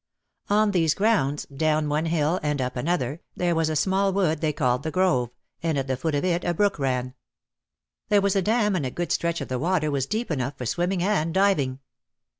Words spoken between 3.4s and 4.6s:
was a small wood they